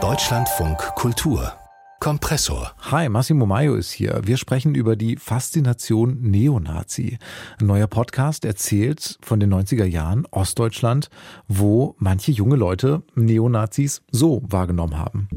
[0.00, 1.52] Deutschlandfunk Kultur
[1.98, 2.70] Kompressor.
[2.92, 4.20] Hi, Massimo Maio ist hier.
[4.24, 7.18] Wir sprechen über die Faszination Neonazi.
[7.60, 11.10] Ein neuer Podcast erzählt von den 90er Jahren Ostdeutschland,
[11.48, 15.28] wo manche junge Leute Neonazis so wahrgenommen haben.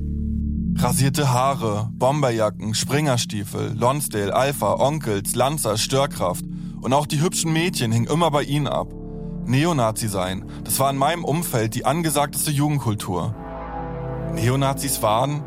[0.78, 6.46] Rasierte Haare, Bomberjacken, Springerstiefel, Lonsdale, Alpha, Onkels, Lanzer, Störkraft.
[6.80, 9.01] Und auch die hübschen Mädchen hingen immer bei ihnen ab.
[9.52, 13.36] Neonazi sein, das war in meinem Umfeld die angesagteste Jugendkultur.
[14.34, 15.44] Neonazis waren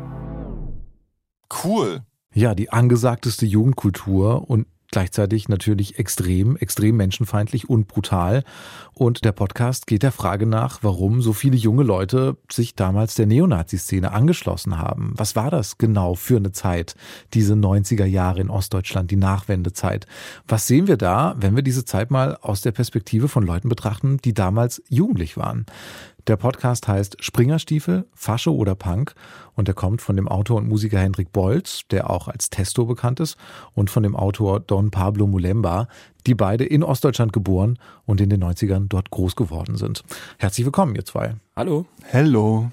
[1.63, 2.03] cool.
[2.31, 8.43] Ja, die angesagteste Jugendkultur und gleichzeitig natürlich extrem, extrem menschenfeindlich und brutal.
[8.93, 13.25] Und der Podcast geht der Frage nach, warum so viele junge Leute sich damals der
[13.25, 15.13] Neonazi-Szene angeschlossen haben.
[15.17, 16.95] Was war das genau für eine Zeit,
[17.33, 20.07] diese 90er Jahre in Ostdeutschland, die Nachwendezeit?
[20.47, 24.17] Was sehen wir da, wenn wir diese Zeit mal aus der Perspektive von Leuten betrachten,
[24.23, 25.65] die damals jugendlich waren?
[26.27, 29.13] Der Podcast heißt Springerstiefel, Fasche oder Punk
[29.53, 33.19] und er kommt von dem Autor und Musiker Hendrik Bolz, der auch als Testo bekannt
[33.19, 33.37] ist,
[33.75, 35.87] und von dem Autor Don Pablo Mulemba,
[36.25, 40.03] die beide in Ostdeutschland geboren und in den 90ern dort groß geworden sind.
[40.39, 41.35] Herzlich willkommen, ihr zwei.
[41.55, 41.85] Hallo.
[42.05, 42.71] Hello.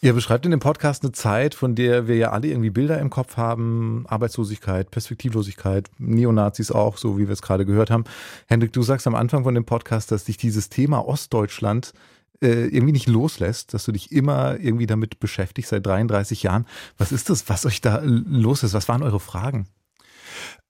[0.00, 3.10] Ihr beschreibt in dem Podcast eine Zeit, von der wir ja alle irgendwie Bilder im
[3.10, 4.04] Kopf haben.
[4.06, 8.04] Arbeitslosigkeit, Perspektivlosigkeit, Neonazis auch, so wie wir es gerade gehört haben.
[8.46, 11.94] Hendrik, du sagst am Anfang von dem Podcast, dass dich dieses Thema Ostdeutschland
[12.42, 16.66] äh, irgendwie nicht loslässt, dass du dich immer irgendwie damit beschäftigst seit 33 Jahren.
[16.98, 18.74] Was ist das, was euch da los ist?
[18.74, 19.68] Was waren eure Fragen?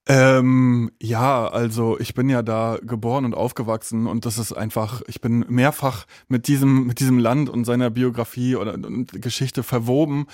[0.09, 5.21] Ähm, ja, also ich bin ja da geboren und aufgewachsen und das ist einfach, ich
[5.21, 10.27] bin mehrfach mit diesem, mit diesem Land und seiner Biografie oder und Geschichte verwoben.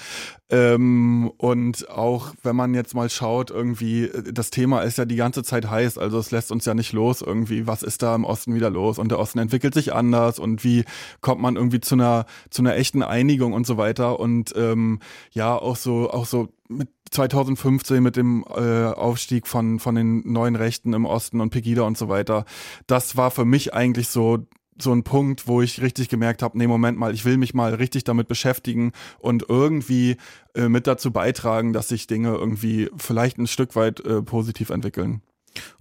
[0.49, 5.43] Ähm, und auch wenn man jetzt mal schaut, irgendwie, das Thema ist ja die ganze
[5.43, 8.55] Zeit heiß, also es lässt uns ja nicht los irgendwie, was ist da im Osten
[8.55, 8.99] wieder los?
[8.99, 10.85] Und der Osten entwickelt sich anders und wie
[11.21, 14.19] kommt man irgendwie zu einer, zu einer echten Einigung und so weiter?
[14.19, 19.95] Und ähm, ja, auch so, auch so mit 2015 mit dem äh, Aufstieg von, von
[19.95, 22.45] den neuen Rechten im Osten und Pegida und so weiter.
[22.87, 24.47] Das war für mich eigentlich so
[24.81, 27.75] so ein Punkt, wo ich richtig gemerkt habe, nee, Moment mal, ich will mich mal
[27.75, 30.17] richtig damit beschäftigen und irgendwie
[30.55, 35.23] äh, mit dazu beitragen, dass sich Dinge irgendwie vielleicht ein Stück weit äh, positiv entwickeln.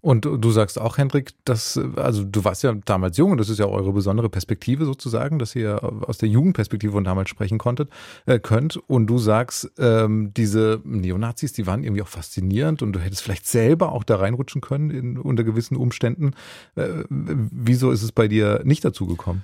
[0.02, 3.60] Und du sagst auch, Hendrik, dass, also du warst ja damals jung und das ist
[3.60, 7.90] ja eure besondere Perspektive sozusagen, dass ihr aus der Jugendperspektive von damals sprechen konntet,
[8.26, 8.78] äh, könnt.
[8.88, 13.48] Und du sagst, ähm, diese Neonazis, die waren irgendwie auch faszinierend und du hättest vielleicht
[13.48, 16.32] selber auch da reinrutschen können in, unter gewissen Umständen.
[16.76, 19.44] Äh, wieso ist es bei dir nicht dazu gekommen?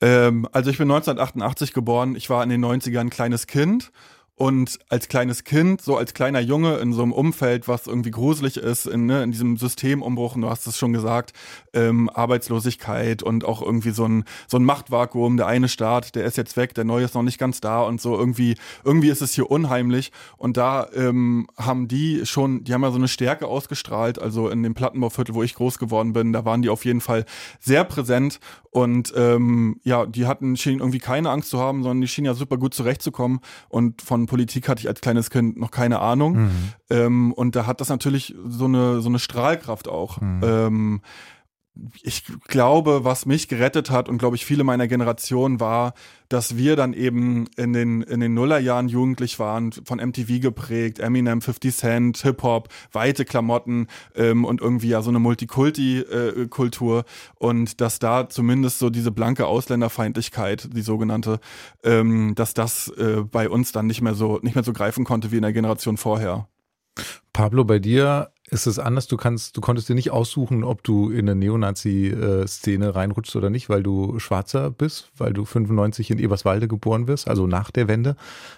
[0.00, 3.92] Ähm, also ich bin 1988 geboren, ich war in den 90ern ein kleines Kind
[4.40, 8.56] und als kleines Kind, so als kleiner Junge in so einem Umfeld, was irgendwie gruselig
[8.56, 11.34] ist, in, ne, in diesem Systemumbruch, und du hast es schon gesagt,
[11.74, 16.38] ähm, Arbeitslosigkeit und auch irgendwie so ein, so ein Machtvakuum, der eine Staat, der ist
[16.38, 18.16] jetzt weg, der neue ist noch nicht ganz da und so.
[18.16, 20.10] Irgendwie, irgendwie ist es hier unheimlich.
[20.38, 24.62] Und da ähm, haben die schon, die haben ja so eine Stärke ausgestrahlt, also in
[24.62, 27.26] dem Plattenbauviertel, wo ich groß geworden bin, da waren die auf jeden Fall
[27.58, 28.40] sehr präsent.
[28.70, 32.34] Und ähm, ja, die hatten, schienen irgendwie keine Angst zu haben, sondern die schienen ja
[32.34, 33.40] super gut zurechtzukommen.
[33.68, 36.44] Und von Politik hatte ich als kleines Kind noch keine Ahnung.
[36.44, 36.50] Mhm.
[36.88, 40.20] Ähm, und da hat das natürlich so eine, so eine Strahlkraft auch.
[40.20, 40.40] Mhm.
[40.44, 41.00] Ähm,
[42.02, 45.94] ich glaube, was mich gerettet hat und glaube ich viele meiner Generation war,
[46.28, 51.40] dass wir dann eben in den, in den Nullerjahren jugendlich waren, von MTV geprägt, Eminem,
[51.40, 57.04] 50 Cent, Hip-Hop, weite Klamotten ähm, und irgendwie ja so eine Multikulti-Kultur
[57.34, 61.40] und dass da zumindest so diese blanke Ausländerfeindlichkeit, die sogenannte,
[61.82, 65.32] ähm, dass das äh, bei uns dann nicht mehr so, nicht mehr so greifen konnte
[65.32, 66.48] wie in der Generation vorher.
[67.32, 69.06] Pablo, bei dir ist es anders.
[69.06, 73.68] Du kannst, du konntest dir nicht aussuchen, ob du in eine Neonazi-Szene reinrutschst oder nicht,
[73.68, 78.16] weil du Schwarzer bist, weil du 95 in Eberswalde geboren wirst, also nach der Wende.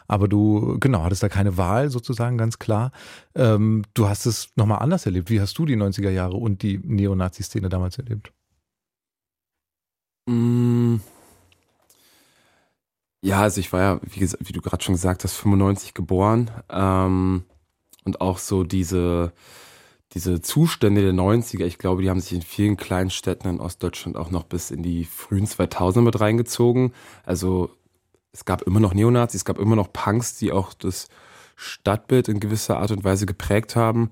[0.09, 2.93] Aber du, genau, hattest da keine Wahl sozusagen, ganz klar.
[3.35, 5.31] Ähm, du hast es nochmal anders erlebt.
[5.31, 8.33] Wie hast du die 90er Jahre und die Neonazi-Szene damals erlebt?
[10.27, 10.97] Mm.
[13.25, 16.50] Ja, also ich war ja, wie, wie du gerade schon gesagt hast, 95 geboren.
[16.69, 17.45] Ähm,
[18.05, 19.33] und auch so diese,
[20.14, 24.17] diese Zustände der 90er, ich glaube, die haben sich in vielen kleinen Städten in Ostdeutschland
[24.17, 26.93] auch noch bis in die frühen 2000er mit reingezogen.
[27.25, 27.70] Also
[28.32, 31.09] es gab immer noch Neonazis, es gab immer noch Punks, die auch das
[31.56, 34.11] Stadtbild in gewisser Art und Weise geprägt haben.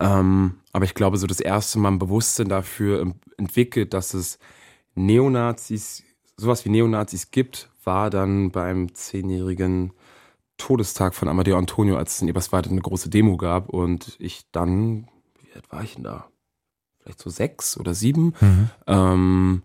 [0.00, 4.38] Ähm, aber ich glaube, so das erste Mal ein Bewusstsein dafür entwickelt, dass es
[4.94, 6.02] Neonazis,
[6.36, 9.92] sowas wie Neonazis gibt, war dann beim zehnjährigen
[10.58, 15.08] Todestag von Amadeo Antonio, als es in Eberswalde eine große Demo gab und ich dann,
[15.56, 16.26] wie alt war ich denn da?
[17.02, 18.34] Vielleicht so sechs oder sieben.
[18.40, 18.70] Mhm.
[18.86, 19.62] Ähm,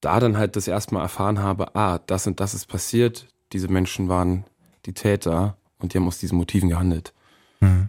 [0.00, 3.68] da dann halt das erste Mal erfahren habe, ah, das und das ist passiert, diese
[3.68, 4.44] Menschen waren
[4.86, 7.12] die Täter und die haben aus diesen Motiven gehandelt.
[7.60, 7.88] Mhm.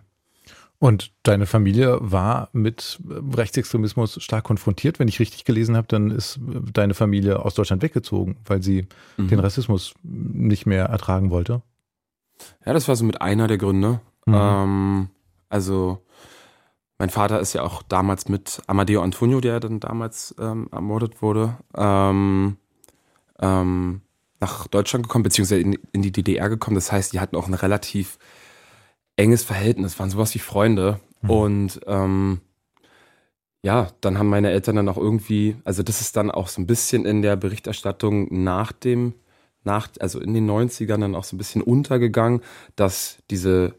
[0.79, 4.97] Und deine Familie war mit Rechtsextremismus stark konfrontiert.
[4.97, 6.39] Wenn ich richtig gelesen habe, dann ist
[6.73, 8.87] deine Familie aus Deutschland weggezogen, weil sie
[9.17, 9.27] mhm.
[9.27, 11.61] den Rassismus nicht mehr ertragen wollte.
[12.65, 13.99] Ja, das war so mit einer der Gründe.
[14.25, 14.33] Mhm.
[14.33, 15.09] Ähm,
[15.49, 16.01] also
[16.99, 21.57] mein Vater ist ja auch damals mit Amadeo Antonio, der dann damals ähm, ermordet wurde,
[21.75, 22.57] ähm,
[23.39, 24.01] ähm,
[24.41, 26.75] nach Deutschland gekommen, beziehungsweise in, in, die DDR gekommen.
[26.75, 28.19] Das heißt, die hatten auch ein relativ
[29.15, 30.99] enges Verhältnis, waren sowas wie Freunde.
[31.21, 31.29] Mhm.
[31.29, 32.41] Und ähm,
[33.61, 36.67] ja, dann haben meine Eltern dann auch irgendwie, also das ist dann auch so ein
[36.67, 39.13] bisschen in der Berichterstattung nach dem,
[39.63, 42.41] nach, also in den 90ern dann auch so ein bisschen untergegangen,
[42.75, 43.75] dass diese,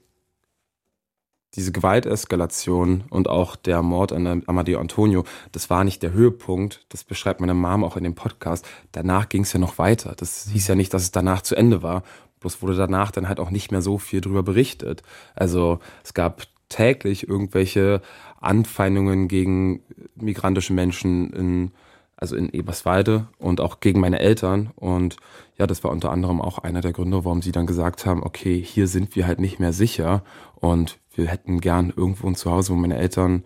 [1.54, 7.02] diese Gewalteskalation und auch der Mord an Amadeo Antonio, das war nicht der Höhepunkt, das
[7.02, 8.66] beschreibt meine Mom auch in dem Podcast.
[8.92, 10.14] Danach ging es ja noch weiter.
[10.16, 12.04] Das hieß ja nicht, dass es danach zu Ende war.
[12.38, 15.02] Bloß wurde danach dann halt auch nicht mehr so viel drüber berichtet.
[15.34, 18.00] Also es gab täglich irgendwelche
[18.40, 19.82] Anfeindungen gegen
[20.14, 21.72] migrantische Menschen in,
[22.20, 24.70] also in Eberswalde und auch gegen meine Eltern.
[24.76, 25.16] Und
[25.58, 28.62] ja, das war unter anderem auch einer der Gründe, warum sie dann gesagt haben, okay,
[28.62, 30.22] hier sind wir halt nicht mehr sicher
[30.56, 33.44] und wir hätten gern irgendwo ein Zuhause, wo meine Eltern,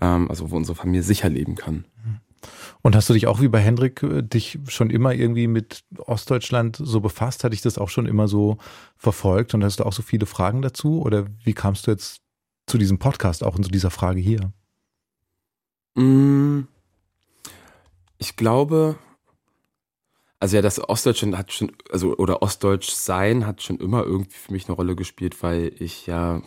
[0.00, 1.84] ähm, also wo unsere Familie sicher leben kann.
[2.82, 6.76] Und hast du dich auch wie bei Hendrik äh, dich schon immer irgendwie mit Ostdeutschland
[6.76, 7.44] so befasst?
[7.44, 8.58] Hatte ich das auch schon immer so
[8.96, 11.00] verfolgt und hast du auch so viele Fragen dazu?
[11.00, 12.20] Oder wie kamst du jetzt
[12.66, 14.52] zu diesem Podcast, auch in zu dieser Frage hier?
[15.94, 16.62] Mm,
[18.18, 18.96] ich glaube,
[20.40, 24.52] also ja, das Ostdeutschland hat schon, also oder Ostdeutsch sein hat schon immer irgendwie für
[24.52, 26.42] mich eine Rolle gespielt, weil ich ja,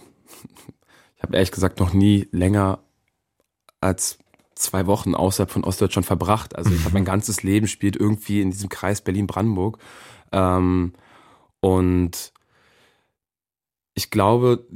[1.16, 2.80] ich habe ehrlich gesagt noch nie länger
[3.82, 4.20] als
[4.56, 6.56] zwei Wochen außerhalb von Ostdeutschland verbracht.
[6.56, 9.80] Also ich habe mein ganzes Leben spielt irgendwie in diesem Kreis Berlin-Brandenburg.
[10.32, 10.94] Ähm,
[11.60, 12.34] und
[13.94, 14.68] ich glaube,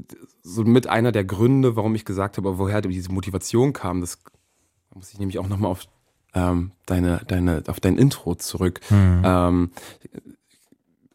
[0.42, 4.20] so mit einer der Gründe, warum ich gesagt habe, woher diese Motivation kam, das
[4.96, 5.86] muss ich nämlich auch nochmal auf
[6.34, 8.80] ähm, deine, deine, auf dein Intro zurück.
[8.90, 9.22] Mhm.
[9.24, 9.72] Ähm,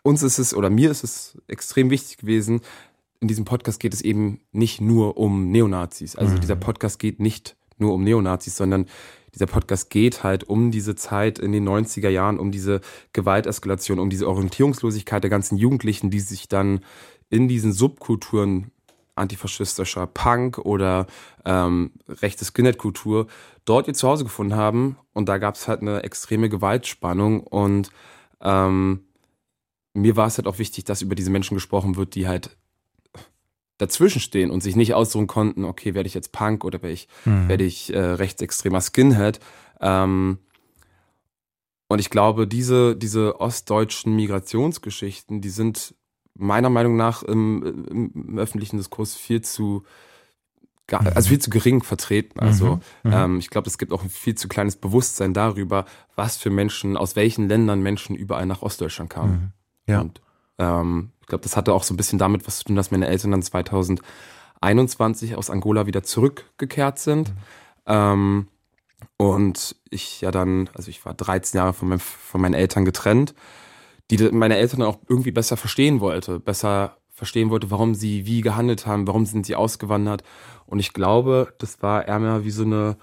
[0.03, 2.61] uns ist es, oder mir ist es extrem wichtig gewesen,
[3.21, 6.17] in diesem Podcast geht es eben nicht nur um Neonazis.
[6.17, 6.41] Also mhm.
[6.41, 8.87] dieser Podcast geht nicht nur um Neonazis, sondern
[9.35, 12.81] dieser Podcast geht halt um diese Zeit in den 90er Jahren, um diese
[13.13, 16.81] Gewalteskalation, um diese Orientierungslosigkeit der ganzen Jugendlichen, die sich dann
[17.29, 18.71] in diesen Subkulturen
[19.17, 21.07] antifaschistischer Punk oder
[21.45, 23.27] ähm, rechte Skinhead-Kultur
[23.65, 24.97] dort ihr Zuhause gefunden haben.
[25.13, 27.41] Und da gab es halt eine extreme Gewaltspannung.
[27.41, 27.91] Und
[28.41, 29.05] ähm,
[29.95, 32.57] mir war es halt auch wichtig, dass über diese Menschen gesprochen wird, die halt
[33.79, 37.09] dazwischen stehen und sich nicht aussuchen konnten, okay, werde ich jetzt Punk oder werde ich,
[37.25, 37.49] mhm.
[37.49, 39.41] werde ich äh, rechtsextremer Skinhead.
[39.81, 40.39] Ähm,
[41.89, 45.95] und ich glaube, diese, diese ostdeutschen Migrationsgeschichten, die sind
[46.38, 49.85] meiner Meinung nach im, im öffentlichen Diskurs viel zu,
[50.91, 52.41] also viel zu gering vertreten.
[52.41, 53.11] Also mhm.
[53.11, 53.12] mhm.
[53.12, 55.85] ähm, ich glaube, es gibt auch ein viel zu kleines Bewusstsein darüber,
[56.15, 59.53] was für Menschen, aus welchen Ländern Menschen überall nach Ostdeutschland kamen.
[59.87, 59.93] Mhm.
[59.93, 60.00] Ja.
[60.00, 60.21] Und
[60.59, 63.09] ähm, ich glaube, das hatte auch so ein bisschen damit was zu tun, dass meine
[63.09, 67.31] Eltern dann 2021 aus Angola wieder zurückgekehrt sind.
[67.31, 67.37] Mhm.
[67.87, 68.49] Ähm,
[69.17, 73.35] und ich ja dann, also ich war 13 Jahre von, mein, von meinen Eltern getrennt,
[74.11, 78.86] die meine Eltern auch irgendwie besser verstehen wollte, besser verstehen wollte, warum sie wie gehandelt
[78.86, 80.22] haben, warum sind sie ausgewandert.
[80.67, 82.98] Und ich glaube, das war eher mehr wie so eine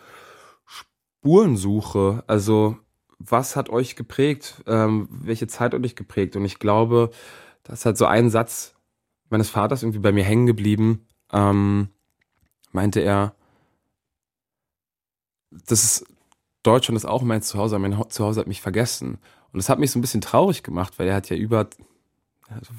[0.65, 2.24] Spurensuche.
[2.27, 2.77] Also
[3.17, 4.63] was hat euch geprägt?
[4.67, 6.36] Ähm, welche Zeit hat euch geprägt?
[6.36, 7.10] Und ich glaube,
[7.63, 8.75] da ist halt so ein Satz
[9.29, 11.07] meines Vaters irgendwie bei mir hängen geblieben.
[11.31, 11.89] Ähm,
[12.72, 13.36] meinte er,
[15.50, 16.05] das ist,
[16.63, 19.19] Deutschland ist auch mein Zuhause, mein Zuhause hat mich vergessen.
[19.53, 21.67] Und das hat mich so ein bisschen traurig gemacht, weil er hat ja über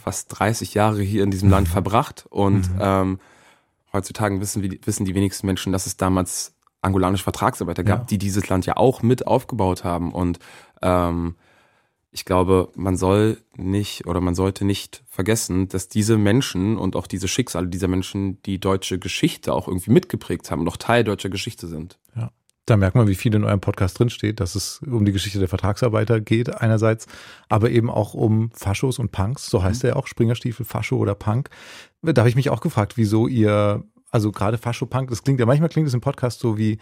[0.02, 1.73] fast 30 Jahre hier in diesem Land mhm.
[1.73, 2.78] verbracht und mhm.
[2.81, 3.21] ähm,
[3.93, 6.52] heutzutage wissen, wissen die wenigsten Menschen, dass es damals
[6.83, 8.04] angolanische Vertragsarbeiter gab, ja.
[8.04, 10.38] die dieses Land ja auch mit aufgebaut haben und
[10.83, 11.37] ähm,
[12.11, 17.09] ich glaube, man soll nicht oder man sollte nicht vergessen, dass diese Menschen und auch
[17.09, 21.28] diese Schicksale dieser Menschen die deutsche Geschichte auch irgendwie mitgeprägt haben und auch Teil deutscher
[21.28, 21.99] Geschichte sind.
[22.14, 22.31] Ja.
[22.66, 25.49] Da merkt man, wie viel in eurem Podcast drinsteht, dass es um die Geschichte der
[25.49, 27.06] Vertragsarbeiter geht, einerseits,
[27.49, 29.50] aber eben auch um Faschos und Punks.
[29.50, 29.88] So heißt mhm.
[29.88, 31.50] er ja auch, Springerstiefel, Fascho oder Punk.
[32.02, 35.68] Da habe ich mich auch gefragt, wieso ihr, also gerade Fascho-Punk, das klingt ja, manchmal
[35.68, 36.78] klingt es im Podcast so wie,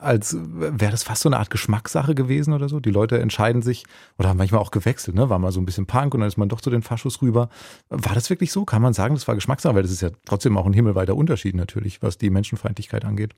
[0.00, 2.80] als wäre das fast so eine Art Geschmackssache gewesen oder so.
[2.80, 3.84] Die Leute entscheiden sich
[4.18, 5.28] oder haben manchmal auch gewechselt, ne?
[5.28, 7.50] War mal so ein bisschen Punk und dann ist man doch zu den Faschos rüber.
[7.88, 8.64] War das wirklich so?
[8.64, 9.74] Kann man sagen, das war Geschmackssache?
[9.74, 13.34] Weil das ist ja trotzdem auch ein himmelweiter Unterschied natürlich, was die Menschenfeindlichkeit angeht.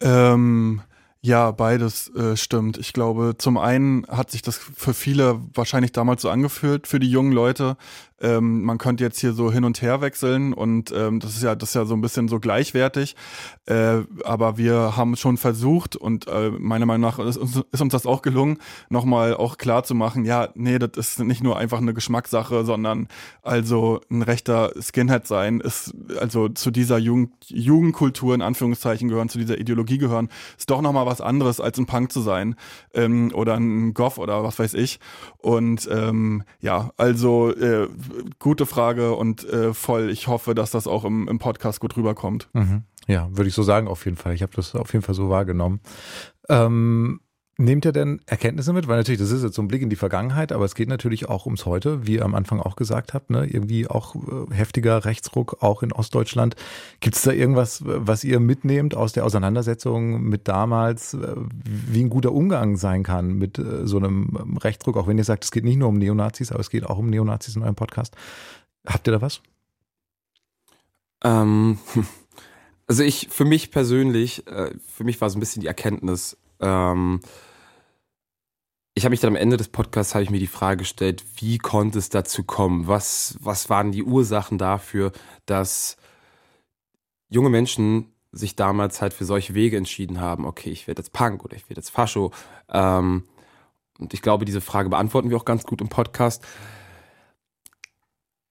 [0.00, 0.82] Ähm,
[1.22, 2.78] Ja, beides äh, stimmt.
[2.78, 7.10] Ich glaube, zum einen hat sich das für viele wahrscheinlich damals so angefühlt, für die
[7.10, 7.76] jungen Leute,
[8.20, 11.54] ähm, man könnte jetzt hier so hin und her wechseln und ähm, das ist ja
[11.54, 13.16] das ist ja so ein bisschen so gleichwertig.
[13.66, 18.06] Äh, aber wir haben schon versucht und äh, meiner Meinung nach ist, ist uns das
[18.06, 18.58] auch gelungen,
[18.88, 23.08] nochmal auch klar zu machen, ja, nee, das ist nicht nur einfach eine Geschmackssache, sondern
[23.42, 29.38] also ein rechter Skinhead sein ist, also zu dieser Jugend, Jugendkultur in Anführungszeichen gehören, zu
[29.38, 32.54] dieser Ideologie gehören, ist doch nochmal was anderes als ein Punk zu sein
[32.94, 35.00] ähm, oder ein Goff oder was weiß ich.
[35.38, 37.88] Und ähm, ja, also äh,
[38.38, 40.10] gute Frage und äh, voll.
[40.10, 42.48] Ich hoffe, dass das auch im, im Podcast gut rüberkommt.
[42.52, 42.84] Mhm.
[43.06, 44.34] Ja, würde ich so sagen, auf jeden Fall.
[44.34, 45.80] Ich habe das auf jeden Fall so wahrgenommen.
[46.48, 47.20] Ähm,
[47.58, 48.86] Nehmt ihr denn Erkenntnisse mit?
[48.86, 51.30] Weil natürlich, das ist jetzt so ein Blick in die Vergangenheit, aber es geht natürlich
[51.30, 53.46] auch ums Heute, wie ihr am Anfang auch gesagt habt, ne?
[53.46, 56.54] Irgendwie auch äh, heftiger Rechtsruck, auch in Ostdeutschland.
[57.00, 61.34] Gibt es da irgendwas, was ihr mitnehmt aus der Auseinandersetzung mit damals, äh,
[61.64, 65.24] wie ein guter Umgang sein kann mit äh, so einem ähm, Rechtsruck, auch wenn ihr
[65.24, 67.74] sagt, es geht nicht nur um Neonazis, aber es geht auch um Neonazis in eurem
[67.74, 68.14] Podcast.
[68.86, 69.40] Habt ihr da was?
[71.24, 71.78] Ähm,
[72.86, 74.44] also ich, für mich persönlich,
[74.94, 77.20] für mich war es ein bisschen die Erkenntnis, ähm,
[78.96, 81.58] ich habe mich dann am Ende des Podcasts habe ich mir die Frage gestellt, wie
[81.58, 82.86] konnte es dazu kommen?
[82.86, 85.12] Was, was waren die Ursachen dafür,
[85.44, 85.98] dass
[87.28, 90.46] junge Menschen sich damals halt für solche Wege entschieden haben?
[90.46, 92.32] Okay, ich werde jetzt Punk oder ich werde jetzt Fascho.
[92.70, 93.24] Ähm,
[93.98, 96.42] und ich glaube, diese Frage beantworten wir auch ganz gut im Podcast.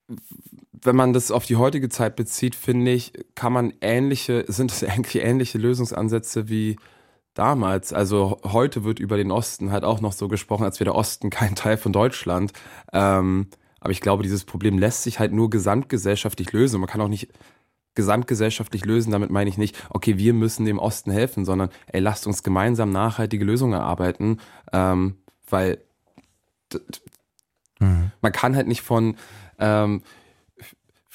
[0.08, 4.84] Wenn man das auf die heutige Zeit bezieht, finde ich, kann man ähnliche, sind es
[4.88, 6.76] eigentlich ähnliche Lösungsansätze wie
[7.36, 10.96] damals, also heute wird über den Osten halt auch noch so gesprochen, als wäre der
[10.96, 12.52] Osten kein Teil von Deutschland.
[12.92, 13.48] Ähm,
[13.80, 16.80] aber ich glaube, dieses Problem lässt sich halt nur gesamtgesellschaftlich lösen.
[16.80, 17.30] Man kann auch nicht
[17.94, 22.26] gesamtgesellschaftlich lösen, damit meine ich nicht, okay, wir müssen dem Osten helfen, sondern ey, lasst
[22.26, 24.40] uns gemeinsam nachhaltige Lösungen erarbeiten,
[24.74, 25.18] ähm,
[25.50, 25.78] weil
[27.80, 28.12] mhm.
[28.22, 29.16] man kann halt nicht von
[29.60, 30.02] ähm,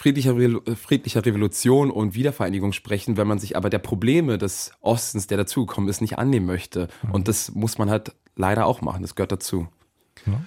[0.01, 0.35] friedlicher,
[0.77, 5.91] friedlicher Revolution und Wiedervereinigung sprechen, wenn man sich aber der Probleme des Ostens, der dazugekommen
[5.91, 6.89] ist, nicht annehmen möchte.
[7.03, 7.11] Mhm.
[7.11, 9.03] Und das muss man halt leider auch machen.
[9.03, 9.69] Das gehört dazu.
[10.25, 10.41] Ja.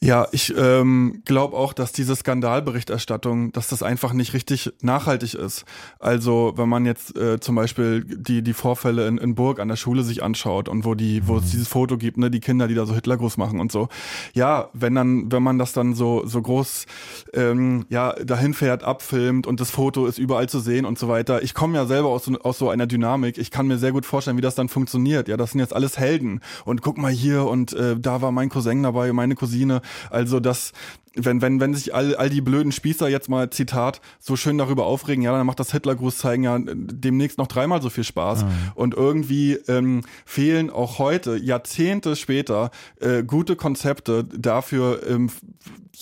[0.00, 5.64] Ja, ich ähm, glaube auch, dass diese Skandalberichterstattung, dass das einfach nicht richtig nachhaltig ist.
[5.98, 9.74] Also wenn man jetzt äh, zum Beispiel die die Vorfälle in, in Burg an der
[9.74, 11.50] Schule sich anschaut und wo die wo es mhm.
[11.50, 13.88] dieses Foto gibt, ne, die Kinder, die da so Hitlergruß machen und so.
[14.34, 16.86] Ja, wenn dann wenn man das dann so so groß
[17.34, 21.42] ähm, ja dahin fährt, abfilmt und das Foto ist überall zu sehen und so weiter.
[21.42, 23.36] Ich komme ja selber aus aus so einer Dynamik.
[23.36, 25.26] Ich kann mir sehr gut vorstellen, wie das dann funktioniert.
[25.26, 28.48] Ja, das sind jetzt alles Helden und guck mal hier und äh, da war mein
[28.48, 30.72] Cousin dabei, meine Cousine also das,
[31.14, 34.86] wenn, wenn, wenn sich all, all die blöden Spießer jetzt mal, Zitat, so schön darüber
[34.86, 38.44] aufregen, ja, dann macht das Hitlergruß-Zeigen ja demnächst noch dreimal so viel Spaß.
[38.44, 38.50] Mhm.
[38.74, 45.30] Und irgendwie ähm, fehlen auch heute, Jahrzehnte später, äh, gute Konzepte dafür, ähm,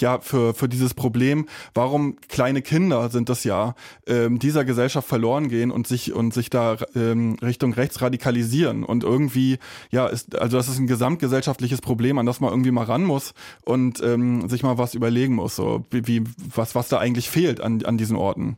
[0.01, 3.75] ja, für, für dieses Problem, warum kleine Kinder sind das ja,
[4.07, 8.85] ähm, dieser Gesellschaft verloren gehen und sich und sich da ähm, Richtung rechts radikalisieren.
[8.85, 9.59] Und irgendwie,
[9.91, 13.35] ja, ist, also das ist ein gesamtgesellschaftliches Problem, an das man irgendwie mal ran muss
[13.65, 16.25] und ähm, sich mal was überlegen muss, so wie, wie
[16.55, 18.57] was, was da eigentlich fehlt an, an diesen Orten.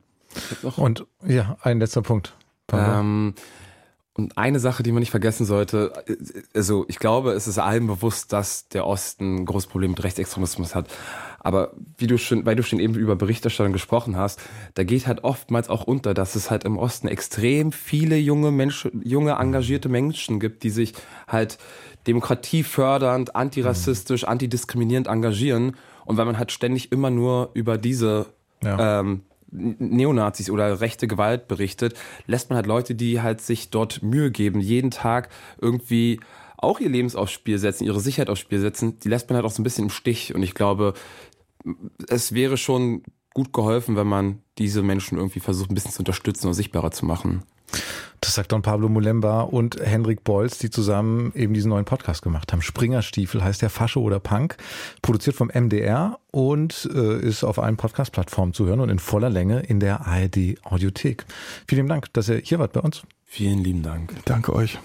[0.76, 2.34] Und ja, ein letzter Punkt.
[2.72, 3.34] Ähm,
[4.18, 5.92] und eine Sache, die man nicht vergessen sollte,
[6.52, 10.74] also ich glaube, es ist allen bewusst, dass der Osten ein großes Problem mit Rechtsextremismus
[10.74, 10.88] hat.
[11.40, 14.40] Aber wie du schon, weil du schon eben über Berichterstattung gesprochen hast,
[14.74, 19.02] da geht halt oftmals auch unter, dass es halt im Osten extrem viele junge Menschen,
[19.04, 20.94] junge engagierte Menschen gibt, die sich
[21.28, 21.58] halt
[22.06, 25.76] demokratiefördernd, antirassistisch, antidiskriminierend engagieren.
[26.04, 28.26] Und weil man halt ständig immer nur über diese
[28.62, 29.00] ja.
[29.00, 31.94] ähm, Neonazis oder rechte Gewalt berichtet,
[32.26, 35.28] lässt man halt Leute, die halt sich dort Mühe geben, jeden Tag
[35.60, 36.20] irgendwie
[36.58, 39.46] auch ihr Lebens aufs Spiel setzen, ihre Sicherheit aufs Spiel setzen, die lässt man halt
[39.46, 40.34] auch so ein bisschen im Stich.
[40.34, 40.94] Und ich glaube,
[42.08, 43.02] es wäre schon
[43.34, 47.06] gut geholfen, wenn man diese Menschen irgendwie versucht, ein bisschen zu unterstützen und sichtbarer zu
[47.06, 47.44] machen.
[48.20, 52.52] Das sagt Don Pablo Mulemba und Henrik Bolz, die zusammen eben diesen neuen Podcast gemacht
[52.52, 52.62] haben.
[52.62, 54.56] Springerstiefel heißt der Fasche oder Punk,
[55.02, 59.60] produziert vom MDR und äh, ist auf allen Podcast-Plattformen zu hören und in voller Länge
[59.60, 61.26] in der ARD Audiothek.
[61.68, 63.02] Vielen Dank, dass ihr hier wart bei uns.
[63.24, 64.14] Vielen lieben Dank.
[64.24, 64.78] Danke euch.